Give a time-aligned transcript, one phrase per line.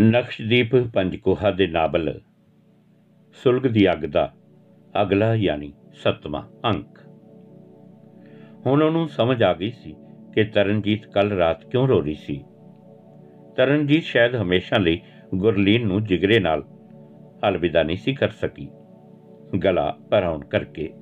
[0.00, 2.20] ਨਕਸ਼ਦੀਪ ਪੰਜਕੋਹਾ ਦੇ ਨਾਵਲ।
[3.32, 4.32] ਸੁਲਗ ਦੀ ਅੱਗ ਦਾ
[5.02, 6.98] ਅਗਲਾ ਯਾਨੀ ਸੱਤਵਾਂ ਅੰਕ।
[8.66, 9.96] ਹੁਣ ਉਹਨੂੰ ਸਮਝ ਆ ਗਈ ਸੀ
[10.34, 12.44] ਕਿ ਤਰਨਜੀਤ ਕੱਲ ਰਾਤ ਕਿਉਂ ਰੋ ਰਹੀ ਸੀ।
[13.56, 15.00] ਤਰਨਜੀਤ ਸ਼ਾਇਦ ਹਮੇਸ਼ਾ ਲਈ
[15.34, 16.64] ਗੁਰਲੀਨ ਨੂੰ ਜਿਗਰੇ ਨਾਲ
[17.48, 18.68] ਅਲਵਿਦਾ ਨਹੀਂ ਸੀ ਕਰ ਸਕੀ।
[19.64, 20.92] ਗਲਾ ਭਰਾਉਣ ਕਰਕੇ।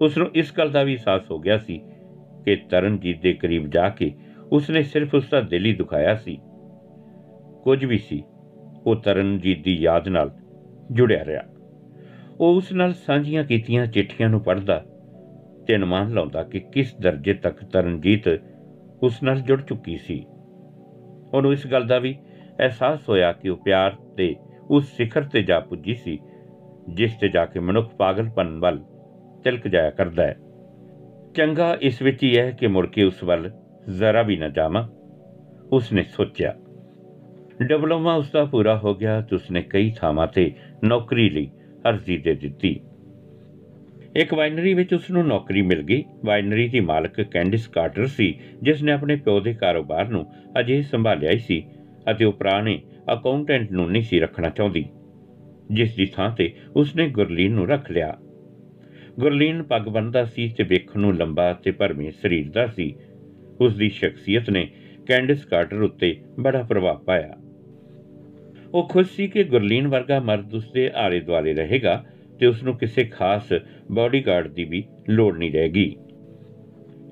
[0.00, 1.80] ਉਸ ਨੂੰ ਇਸ ਗੱਲ ਦਾ ਵੀ ਅਹਿਸਾਸ ਹੋ ਗਿਆ ਸੀ
[2.44, 4.14] ਕਿ ਤਰਨਜੀਤ ਦੇ ਕਰੀਬ ਜਾ ਕੇ
[4.52, 6.38] ਉਸਨੇ ਸਿਰਫ ਉਸ ਦਾ ਦਿਲ ਹੀ ਦੁਖਾਇਆ ਸੀ।
[7.66, 8.24] ਕੁਝ ਵੀ ਸੀ,
[8.86, 10.30] ਉਹ ਤਰਨਜੀਤ ਦੀ ਯਾਦ ਨਾਲ
[10.92, 11.42] ਜੁੜਿਆ ਰਿਹਾ।
[12.40, 14.84] ਉਹ ਉਸ ਨਾਲ ਸਾਂਝੀਆਂ ਕੀਤੀਆਂ ਚਿੱਠੀਆਂ ਨੂੰ ਪੜ੍ਹਦਾ
[15.66, 18.28] ਤੇ ਅਨੁਮਾਨ ਲਾਉਂਦਾ ਕਿ ਕਿਸ ਦਰਜੇ ਤੱਕ ਤਰਨਜੀਤ
[19.02, 20.26] ਉਸ ਨਾਲ ਜੁੜ ਚੁੱਕੀ ਸੀ।
[21.34, 22.18] ਉਹਨੂੰ ਇਸ ਗੱਲ ਦਾ ਵੀ
[22.60, 24.36] ਅਹਿਸਾਸ ਹੋਇਆ ਕਿ ਉਹ ਪਿਆਰ ਤੇ
[24.70, 26.18] ਉਸ ਸਿਖਰ ਤੇ ਜਾ ਪੁੱਜੀ ਸੀ,
[26.88, 28.78] ਜਿਸ ਤੇ ਜਾ ਕੇ ਮਨੁੱਖ ਪਾਗਲਪਨ ਵੱਲ
[29.44, 30.36] ਤਿਲਕ ਜਾਇਆ ਕਰਦਾ ਹੈ।
[31.34, 33.50] ਚੰਗਾ ਇਸ ਵਿੱਚ ਹੀ ਹੈ ਕਿ ਮੁੜ ਕੇ ਉਸ ਵੱਲ
[33.88, 34.88] ਜ਼ਰਾ ਵੀ ਨਾ ਜਾਵਾਂ,
[35.72, 36.54] ਉਸਨੇ ਸੋਚਿਆ।
[37.62, 40.50] ਡਿਪਲੋਮਾ ਉਸ ਦਾ ਪੂਰਾ ਹੋ ਗਿਆ ਤੇ ਉਸਨੇ ਕਈ ਥਾਵਾਂ ਤੇ
[40.84, 41.48] ਨੌਕਰੀ ਲਈ
[41.88, 42.80] ਅਰਜ਼ੀ ਦੇ ਦਿੱਤੀ।
[44.16, 48.82] ਇੱਕ ਵਾਈਨਰੀ ਵਿੱਚ ਉਸ ਨੂੰ ਨੌਕਰੀ ਮਿਲ ਗਈ। ਵਾਈਨਰੀ ਦੀ ਮਾਲਕ ਕੈਂਡਿਸ ਕਾਰਟਰ ਸੀ ਜਿਸ
[48.82, 50.24] ਨੇ ਆਪਣੇ ਪਿਓ ਦੇ ਕਾਰੋਬਾਰ ਨੂੰ
[50.60, 51.62] ਅਜੇ ਸੰਭਾਲਿਆ ਹੀ ਸੀ
[52.10, 52.80] ਅਤੇ ਉਹ ਪੁਰਾਣੇ
[53.12, 54.84] ਅਕਾਊਂਟੈਂਟ ਨੂੰ ਨਹੀਂ ਸੀ ਰੱਖਣਾ ਚਾਹੁੰਦੀ,
[55.72, 58.16] ਜਿਸ ਦੀ ਥਾਂ ਤੇ ਉਸਨੇ ਗੁਰਲੀਨ ਨੂੰ ਰੱਖ ਲਿਆ।
[59.20, 62.94] ਗੁਰਲੀਨ ਪੱਗ ਬੰਨਦਾ ਸੀ ਤੇ ਵੇਖਣ ਨੂੰ ਲੰਬਾ ਤੇ ਭਰਮੀ ਸਰੀਰ ਦਾ ਸੀ।
[63.60, 64.68] ਉਸ ਦੀ ਸ਼ਖਸੀਅਤ ਨੇ
[65.06, 67.36] ਕੈਂਡਿਸ ਕਾਰਟਰ ਉੱਤੇ ਬੜਾ ਪ੍ਰਭਾਵ ਪਾਇਆ।
[68.76, 72.04] ਉਹ ਖੁਸ਼ ਸੀ ਕਿ ਗੁਰਲੀਨ ਵਰਗਾ ਮਰਦ ਉਸਦੇ ਆਲੇ ਦੁਆਲੇ ਰਹੇਗਾ
[72.40, 73.52] ਤੇ ਉਸ ਨੂੰ ਕਿਸੇ ਖਾਸ
[73.92, 75.96] ਬਾਡੀਗਾਰਡ ਦੀ ਵੀ ਲੋੜ ਨਹੀਂ ਰਹੇਗੀ।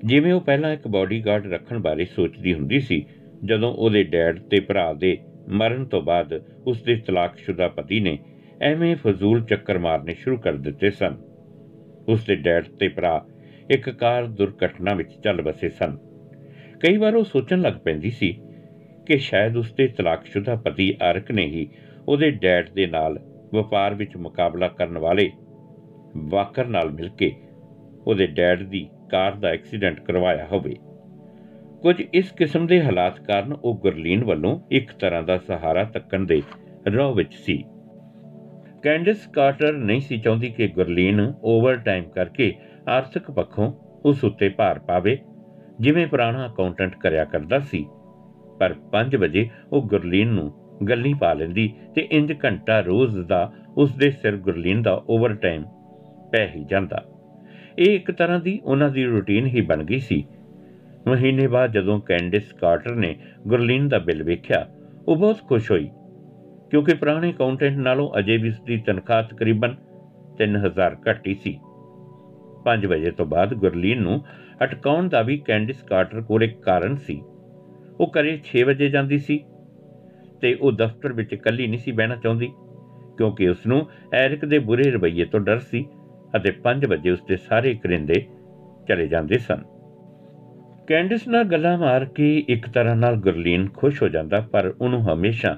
[0.05, 3.05] ਜਿਵੇਂ ਉਹ ਪਹਿਲਾਂ ਇੱਕ ਬਾਡੀਗਾਰਡ ਰੱਖਣ ਬਾਰੇ ਸੋਚਦੀ ਹੁੰਦੀ ਸੀ,
[3.45, 5.17] ਜਦੋਂ ਉਹਦੇ ਡੈਡ ਤੇ ਭਰਾ ਦੇ
[5.49, 8.17] ਮਰਨ ਤੋਂ ਬਾਅਦ ਉਸ ਦੇ ਤਲਾਕਸ਼ੁਦਾ ਪਤੀ ਨੇ
[8.61, 11.17] ਐਵੇਂ ਫਜ਼ੂਲ ਚੱਕਰ ਮਾਰਨੇ ਸ਼ੁਰੂ ਕਰ ਦਿੱਤੇ ਸਨ।
[12.07, 13.25] ਉਸ ਦੇ ਡੈਡ ਤੇ ਭਰਾ
[13.71, 15.97] ਇੱਕ ਕਾਰ ਦੁਰਘਟਨਾ ਵਿੱਚ ਚੱਲ ਬਸੇ ਸਨ।
[16.79, 18.35] ਕਈ ਵਾਰ ਉਹ ਸੋਚਣ ਲੱਗ ਪੈਂਦੀ ਸੀ
[19.05, 21.67] ਕਿ ਸ਼ਾਇਦ ਉਸ ਦੇ ਤਲਾਕਸ਼ੁਦਾ ਪਤੀ ਅਰਕ ਨੇ ਹੀ
[22.07, 23.19] ਉਹਦੇ ਡੈਡ ਦੇ ਨਾਲ
[23.53, 25.31] ਵਪਾਰ ਵਿੱਚ ਮੁਕਾਬਲਾ ਕਰਨ ਵਾਲੇ
[26.17, 27.35] ਵਾਕਰ ਨਾਲ ਮਿਲ ਕੇ
[28.07, 30.75] ਉਹਦੇ ਡੈਡ ਦੀ ਕਾਰ ਦਾ ਐਕਸੀਡੈਂਟ ਕਰਵਾਇਆ ਹੋਵੇ।
[31.81, 36.41] ਕੁਝ ਇਸ ਕਿਸਮ ਦੇ ਹਾਲਾਤ ਕਾਰਨ ਉਹ ਗੁਰਲੀਨ ਵੱਲੋਂ ਇੱਕ ਤਰ੍ਹਾਂ ਦਾ ਸਹਾਰਾ ਤੱਕਣ ਦੇ
[36.87, 37.63] ਰੋਹ ਵਿੱਚ ਸੀ।
[38.81, 42.53] ਕੈਂਡਿਸ ਕਾਰਟਰ ਨਹੀਂ ਸੀ ਚਾਹੁੰਦੀ ਕਿ ਗੁਰਲੀਨ ਓਵਰ ਟਾਈਮ ਕਰਕੇ
[42.89, 43.73] ਆਰਥਿਕ ਪੱਖੋਂ
[44.05, 45.17] ਉਸ ਉੱਤੇ ਭਾਰ ਪਾਵੇ,
[45.79, 47.85] ਜਿਵੇਂ ਪੁਰਾਣਾ ਅਕਾਊਂਟੈਂਟ ਕਰਿਆ ਕਰਦਾ ਸੀ।
[48.59, 50.51] ਪਰ 5 ਵਜੇ ਉਹ ਗੁਰਲੀਨ ਨੂੰ
[50.89, 55.63] ਗੱਲੀ ਪਾ ਲੈਂਦੀ ਤੇ ਇੰਜ ਘੰਟਾ ਰੋਜ਼ ਦਾ ਉਸ ਦੇ ਸਿਰ ਗੁਰਲੀਨ ਦਾ ਓਵਰ ਟਾਈਮ
[56.31, 57.03] ਪੈ ਹੀ ਜਾਂਦਾ।
[57.79, 60.23] ਇਹ ਇੱਕ ਤਰ੍ਹਾਂ ਦੀ ਉਹਨਾਂ ਦੀ ਰੁਟੀਨ ਹੀ ਬਣ ਗਈ ਸੀ।
[61.07, 63.15] ਮਹੀਨੇ ਬਾਅਦ ਜਦੋਂ ਕੈਂਡਿਸ ਕਾਰਟਰ ਨੇ
[63.47, 64.65] ਗੁਰਲੀਨ ਦਾ ਬਿੱਲ ਵੇਖਿਆ,
[65.07, 65.89] ਉਹ ਬਹੁਤ ਖੁਸ਼ ਹੋਈ,
[66.71, 69.75] ਕਿਉਂਕਿ ਪੁਰਾਣੇ ਅਕਾਊਂਟੈਂਟ ਨਾਲੋਂ ਅਜੇ ਵੀ ਉਸ ਦੀ ਤਨਖਾਹ ਤਕਰੀਬਨ
[70.37, 71.59] 3000 ਘੱਟ ਹੀ ਸੀ।
[72.65, 74.23] 5 ਵਜੇ ਤੋਂ ਬਾਅਦ ਗੁਰਲੀਨ ਨੂੰ
[74.63, 77.21] ਅਟਕਾਉਣ ਦਾ ਵੀ ਕੈਂਡਿਸ ਕਾਰਟਰ ਕੋਲ ਇੱਕ ਕਾਰਨ ਸੀ।
[77.99, 79.39] ਉਹ ਕਰੇ 6 ਵਜੇ ਜਾਂਦੀ ਸੀ
[80.41, 82.47] ਤੇ ਉਹ ਦਫ਼ਤਰ ਵਿੱਚ ਇਕੱਲੀ ਨਹੀਂ ਸੀ ਬਹਿਣਾ ਚਾਹੁੰਦੀ,
[83.17, 85.85] ਕਿਉਂਕਿ ਉਸ ਨੂੰ ਐਰਿਕ ਦੇ ਬੁਰੇ ਰਵੱਈਏ ਤੋਂ ਡਰ ਸੀ
[86.35, 88.25] ਅਤੇ 5 ਵਜੇ ਉਸ ਦੇ ਸਾਰੇ ਕਰਿੰਦੇ
[88.87, 89.63] ਚਲੇ ਜਾਂਦੇ ਸਨ।
[90.87, 95.57] ਕੈਂਡਿਸ ਨਾਲ ਗੱਲਾਂ ਮਾਰ ਕੇ ਇੱਕ ਤਰ੍ਹਾਂ ਨਾਲ ਗੁਰਲੀਨ ਖੁਸ਼ ਹੋ ਜਾਂਦਾ, ਪਰ ਉਹਨੂੰ ਹਮੇਸ਼ਾ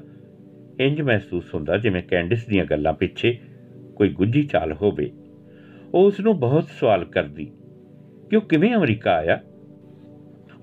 [0.80, 3.38] ਇੰਜ ਮਹਿਸੂਸ ਹੁੰਦਾ ਜਿਵੇਂ ਕੈਂਡਿਸ ਦੀਆਂ ਗੱਲਾਂ ਪਿੱਛੇ
[3.96, 5.12] ਕੋਈ ਗੁੱਝੀ ਚਾਲ ਹੋਵੇ।
[5.94, 7.46] ਉਹ ਉਸ ਨੂੰ ਬਹੁਤ ਸਵਾਲ ਕਰਦੀ
[8.30, 9.40] ਕਿ ਉਹ ਕਿਵੇਂ ਅਮਰੀਕਾ ਆਇਆ?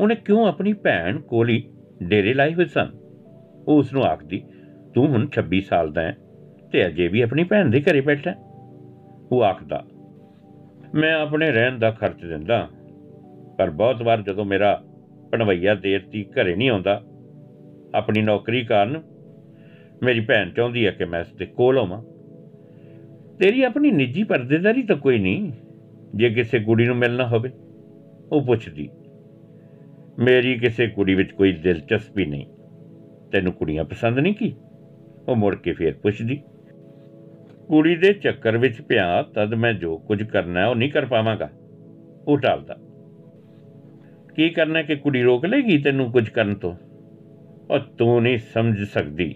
[0.01, 1.63] ਉਹਨੇ ਕਿਉਂ ਆਪਣੀ ਭੈਣ ਕੋਲ ਹੀ
[2.03, 2.91] ਡੇਰੇ ਲਾਏ ਹੋਏ ਸਨ?
[3.69, 4.43] ਉਹ ਉਸ ਨੂੰ ਆਖਦੀ,
[4.95, 6.17] ਤੂੰ ਹੁਣ 26 ਸਾਲ ਦਾ ਹੈ
[6.73, 8.35] ਤੇ ਅਜੇ ਵੀ ਆਪਣੀ ਭੈਣ ਦੇ ਘਰੇ ਬੈਠਾ
[9.33, 9.85] ਉਹ ਆਖਦਾ,
[10.95, 12.69] ਮੈਂ ਆਪਣੇ ਰਹਿਣ ਦਾ ਖਰਚ ਦਿੰਦਾ
[13.59, 14.73] ਪਰ ਬਹੁਤ ਵਾਰ ਜਦੋਂ ਮੇਰਾ
[15.33, 17.01] ਪਣਵਈਆ ਦੇਰ ਤੀ ਘਰੇ ਨਹੀਂ ਆਉਂਦਾ,
[17.95, 19.01] ਆਪਣੀ ਨੌਕਰੀ ਕਾਰਨ
[20.03, 22.03] ਮੇਰੀ ਭੈਣ ਚਾਹੁੰਦੀ ਹੈ ਕਿ ਮੈਂ ਇਸ ਦੇ ਕੋਲ ਹੋਵਾਂ।
[23.39, 25.53] ਤੇਰੀ ਆਪਣੀ ਨਿੱਜੀ ਪਰਦੇਦਾਰੀ ਤਾਂ ਕੋਈ ਨਹੀਂ,
[26.15, 27.51] ਜੇ ਕਿਸੇ ਕੁੜੀ ਨੂੰ ਮਿਲਣਾ ਹੋਵੇ,
[28.33, 28.89] ਉਹ ਪੁੱਛਦੀ।
[30.19, 32.47] ਮੇਰੀ ਕਿਸੇ ਕੁੜੀ ਵਿੱਚ ਕੋਈ ਦਿਲਚਸਪੀ ਨਹੀਂ।
[33.33, 34.55] ਤੈਨੂੰ ਕੁੜੀਆਂ ਪਸੰਦ ਨਹੀਂ ਕੀ?
[35.29, 36.37] ਉਹ ਮੁੜ ਕੇ ਫੇਰ ਪੁੱਛਦੀ,
[37.69, 41.49] ਕੁੜੀ ਦੇ ਚੱਕਰ ਵਿੱਚ ਪਿਆ, ਤਦ ਮੈਂ ਜੋ ਕੁਝ ਕਰਨਾ ਉਹ ਨਹੀਂ ਕਰ ਪਾਵਾਂਗਾ।
[42.29, 42.77] ਉਹ ਟਾਲਦਾ,
[44.37, 46.75] ਕੀ ਕਰਨਾ ਕਿ ਕੁੜੀ ਰੋਕ ਲੇਗੀ ਤੈਨੂੰ ਕੁਝ ਕਰਨ ਤੋਂ?
[47.71, 49.35] ਉਹ ਤੂੰ ਨਹੀਂ ਸਮਝ ਸਕਦੀ,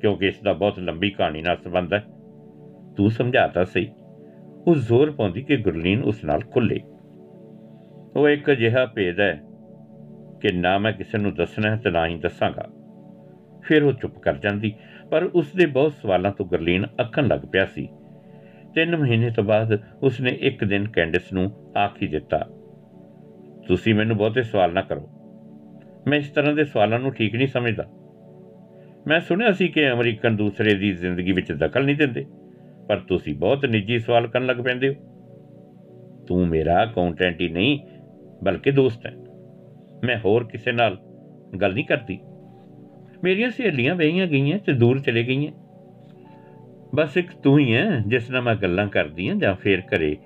[0.00, 2.04] ਕਿਉਂਕਿ ਇਸ ਦਾ ਬਹੁਤ ਲੰਬੀ ਕਹਾਣੀ ਨਾਲ ਸੰਬੰਧ ਹੈ।
[2.96, 3.88] ਤੂੰ ਸਮਝਾਤਾ ਸਹੀ।
[4.66, 6.80] ਉਹ ਜ਼ੋਰ ਪਾਉਂਦੀ ਕਿ ਗੁਰਲੀਨ ਉਸ ਨਾਲ ਖੁੱਲੇ
[8.16, 9.40] ਉਹ ਇੱਕ ਅਜਿਹਾ ਭੇਦ ਹੈ
[10.40, 12.68] ਕਿ ਨਾ ਮੈਂ ਕਿਸੇ ਨੂੰ ਦੱਸਣਾ ਹੈ ਤੇ ਨਾ ਹੀ ਦੱਸਾਂਗਾ।
[13.62, 14.72] ਫਿਰ ਉਹ ਚੁੱਪ ਕਰ ਜਾਂਦੀ,
[15.10, 17.88] ਪਰ ਉਸ ਦੇ ਬਹੁਤ ਸਵਾਲਾਂ ਤੋਂ ਗੁਰਲੀਨ ਅੱਖਣ ਲੱਗ ਪਿਆ ਸੀ।
[18.74, 22.38] ਤਿੰਨ ਮਹੀਨੇ ਤੋਂ ਬਾਅਦ ਉਸਨੇ ਇੱਕ ਦਿਨ ਕੈਂਡਿਸ ਨੂੰ ਆਖੀ ਦਿੱਤਾ,
[23.68, 25.08] ਤੁਸੀਂ ਮੈਨੂੰ ਬਹੁਤੇ ਸਵਾਲ ਨਾ ਕਰੋ।
[26.08, 27.86] ਮੈਂ ਇਸ ਤਰ੍ਹਾਂ ਦੇ ਸਵਾਲਾਂ ਨੂੰ ਠੀਕ ਨਹੀਂ ਸਮਝਦਾ।
[29.06, 32.24] ਮੈਂ ਸੁਣਿਆ ਸੀ ਕਿ ਅਮਰੀਕਨ ਦੂਸਰੇ ਦੀ ਜ਼ਿੰਦਗੀ ਵਿੱਚ ਦਖਲ ਨਹੀਂ ਦਿੰਦੇ,
[32.88, 34.94] ਪਰ ਤੁਸੀਂ ਬਹੁਤ ਨਿੱਜੀ ਸਵਾਲ ਕਰਨ ਲੱਗ ਪੈਂਦੇ ਹੋ।
[36.28, 37.78] ਤੂੰ ਮੇਰਾ ਅਕਾਊਂਟੈਂਟ ਹੀ ਨਹੀਂ,
[38.44, 39.14] ਬਲਕਿ ਦੋਸਤ ਹੈ।
[40.04, 40.98] ਮੈਂ ਹੋਰ ਕਿਸੇ ਨਾਲ
[41.60, 42.18] ਗੱਲ ਨਹੀਂ ਕਰਦੀ।
[43.24, 45.52] ਮੇਰੀਆਂ ਸਹੇਲੀਆਂ ਵਹੀਆਂ ਗਈਆਂ ਤੇ ਦੂਰ ਚਲੇ ਗਈਆਂ।
[46.94, 50.16] ਬਸ ਇੱਕ ਤੂੰ ਹੀ ਹੈ ਜਿਸ ਨਾਲ ਮੈਂ ਗੱਲਾਂ ਕਰਦੀ ਹਾਂ ਜਾਂ ਫੇਰ ਘਰੇ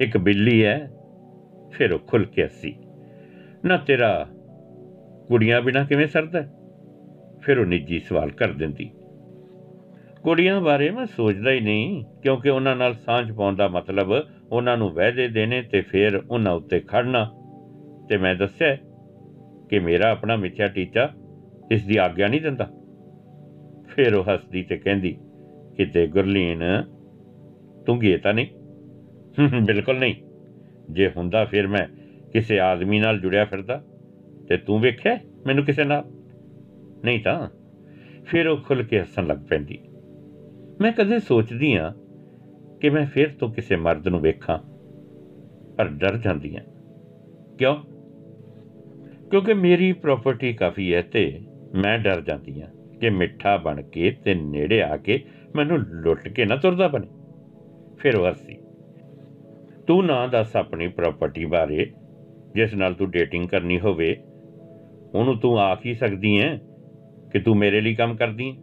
[0.00, 0.90] ਇੱਕ ਬਿੱਲੀ ਹੈ
[1.72, 2.76] ਫਿਰ ਉਹ ਖੁੱਲ ਕੇ ਹੱਸੀ।
[3.64, 4.26] ਨਾ ਤੇਰਾ
[5.28, 6.42] ਕੁੜੀਆਂ ਬਿਨਾ ਕਿਵੇਂ ਸਰਦਾ?
[6.42, 6.52] ਹੈ?
[7.40, 8.90] ਫਿਰ ਉਹ ਨਿੱਜੀ ਸਵਾਲ ਕਰ ਦਿੰਦੀ।
[10.22, 14.90] ਕੁੜੀਆਂ ਬਾਰੇ ਮੈਂ ਸੋਚਦਾ ਹੀ ਨਹੀਂ, ਕਿਉਂਕਿ ਉਹਨਾਂ ਨਾਲ ਸਾਂਝ ਪਾਉਣ ਦਾ ਮਤਲਬ ਉਹਨਾਂ ਨੂੰ
[14.90, 17.30] ਵਾਅਦੇ ਦੇਣੇ ਤੇ ਫਿਰ ਉਹਨਾਂ ਉੱਤੇ ਖੜਨਾ।
[18.08, 18.76] ਤੇ ਮੈਂ ਦੱਸਿਆ
[19.74, 21.08] ਕਿ ਮੇਰਾ ਆਪਣਾ ਮਿੱਥਿਆ ਟੀਚਾ
[21.72, 22.70] ਇਸ ਦੀ ਆਗਿਆ ਨਹੀਂ ਦਿੰਦਾ।
[23.86, 25.16] ਫਿਰ ਉਹ ਹੱਸਦੀ ਤੇ ਕਹਿੰਦੀ,
[25.76, 26.62] ਕਿਤੇ ਗੁਰਲੀਨ,
[27.86, 28.46] ਤੂੰ ਗੇ ਤਾਂ ਨਹੀਂ?
[29.64, 30.14] ਬਿਲਕੁਲ ਨਹੀਂ।
[30.90, 31.86] ਜੇ ਹੁੰਦਾ ਫਿਰ ਮੈਂ
[32.32, 33.84] ਕਿਸੇ ਆਦਮੀ ਨਾਲ ਜੁੜਿਆ ਫਿਰਦਾ
[34.48, 36.04] ਤੇ ਤੂੰ ਵੇਖਿਆ ਮੈਨੂੰ ਕਿਸੇ ਨਾਲ?
[37.04, 37.48] ਨਹੀਂ ਤਾਂ।
[38.24, 39.78] ਫਿਰ ਉਹ ਖੁੱਲ ਕੇ ਹੱਸਣ ਲੱਗ ਪੈਂਦੀ।
[40.80, 41.94] ਮੈਂ ਕਦੇ ਸੋਚਦੀ ਆ
[42.80, 44.58] ਕਿ ਮੈਂ ਫਿਰ ਤੋਂ ਕਿਸੇ ਮਰਦ ਨੂੰ ਵੇਖਾਂ,
[45.76, 46.60] ਪਰ ਡਰ ਜਾਂਦੀ ਆ।
[47.58, 47.76] ਕਿਉਂ?
[49.34, 51.40] ਕਿਉਂਕਿ ਮੇਰੀ ਪ੍ਰਾਪਰਟੀ ਕਾਫੀ ਹੈ ਤੇ
[51.74, 52.66] ਮੈਂ ਡਰ ਜਾਂਦੀ ਆ
[53.00, 55.18] ਕਿ ਮਿੱਠਾ ਬਣ ਕੇ ਤੇ ਨੇੜੇ ਆ ਕੇ
[55.56, 57.06] ਮੈਨੂੰ ਲੁੱਟ ਕੇ ਨਾ ਤੁਰਦਾ ਬਣੇ।
[57.98, 58.56] ਫਿਰ ਉਹ ਹੱਸੀ,
[59.86, 61.90] ਤੂੰ ਨਾ ਦੱਸ ਆਪਣੀ ਪ੍ਰਾਪਰਟੀ ਬਾਰੇ,
[62.54, 64.16] ਜਿਸ ਨਾਲ ਤੂੰ ਡੇਟਿੰਗ ਕਰਨੀ ਹੋਵੇ।
[65.14, 66.56] ਉਹਨੂੰ ਤੂੰ ਆਖ ਹੀ ਸਕਦੀ ਹੈ
[67.32, 68.56] ਕਿ ਤੂੰ ਮੇਰੇ ਲਈ ਕੰਮ ਕਰਦੀ ਹੈ?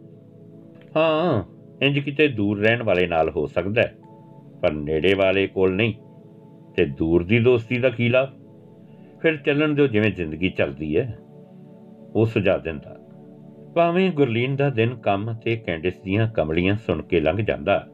[0.96, 1.42] ਹਾਂ
[1.82, 3.94] ਇੰਜ ਕਿਤੇ ਦੂਰ ਰਹਿਣ ਵਾਲੇ ਨਾਲ ਹੋ ਸਕਦਾ ਹੈ,
[4.62, 5.94] ਪਰ ਨੇੜੇ ਵਾਲੇ ਕੋਲ ਨਹੀਂ।
[6.76, 8.41] ਤੇ ਦੂਰ ਦੀ ਦੋਸਤੀ ਦਾ ਕੀ ਲਾਭ?
[9.22, 11.18] ਫਿਰ ਚੱਲਣ ਦਿਓ ਜਿਵੇਂ ਜ਼ਿੰਦਗੀ ਚੱਲਦੀ ਹੈ,
[12.14, 12.96] ਉਹ ਸੁਝਾ ਦਿੰਦਾ।
[13.74, 17.86] ਭਾਵੇਂ ਗੁਰਲੀਨ ਦਾ ਦਿਨ ਕੰਮ ਤੇ ਕੈਂਡਿਸ ਦੀਆਂ ਕਮਲੀਆਂ ਸੁਣ ਕੇ ਲੰਘ ਜਾਂਦਾ,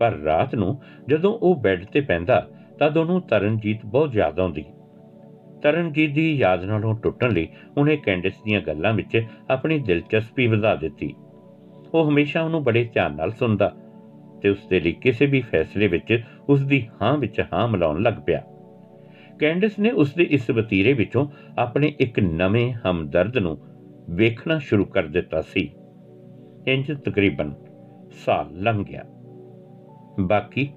[0.00, 2.46] ਪਰ ਰਾਤ ਨੂੰ ਜਦੋਂ ਉਹ ਬੈੱਡ ਤੇ ਪੈਂਦਾ,
[2.78, 4.64] ਤਦ ਉਹਨੂੰ ਤਰਨਜੀਤ ਬਹੁਤ ਯਾਦ ਆਉਂਦੀ।
[5.62, 11.14] ਤਰਨਜੀਤ ਦੀ ਯਾਦ ਨਾਲੋਂ ਟੁੱਟਣ ਲਈ ਉਹਨੇ ਕੈਂਡਿਸ ਦੀਆਂ ਗੱਲਾਂ ਵਿੱਚ ਆਪਣੀ ਦਿਲਚਸਪੀ ਵਧਾ ਦਿੱਤੀ।
[11.94, 13.72] ਉਹ ਹਮੇਸ਼ਾ ਉਹਨੂੰ ਬੜੇ ਧਿਆਨ ਨਾਲ ਸੁਣਦਾ
[14.42, 18.14] ਤੇ ਉਸ ਦੇ ਲਈ ਕਿਸੇ ਵੀ ਫੈਸਲੇ ਵਿੱਚ ਉਸ ਦੀ ਹਾਂ ਵਿੱਚ ਹਾਂ ਮਿਲਾਉਣ ਲੱਗ
[18.26, 18.42] ਪਿਆ।
[19.40, 21.26] ਕੈਂਡਿਸ ਨੇ ਉਸ ਦੇ ਇਸ ਵਤੀਰੇ ਵਿੱਚੋਂ
[21.58, 23.58] ਆਪਣੇ ਇੱਕ ਨਵੇਂ ਹਮਦਰਦ ਨੂੰ
[24.10, 25.72] ਵੇਖਣਾ ਸ਼ੁਰੂ ਕਰ ਦਿੱਤਾ ਸੀ।
[26.66, 27.54] ਇੰਜ ਤਕਰੀਬਨ
[28.24, 29.04] ਸਾਲ ਲੰਘ ਗਿਆ।
[30.20, 30.70] ਬਾਕੀ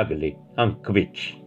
[0.00, 1.39] ਅਗਲੇ ਅੰਕ ਵਿੱਚ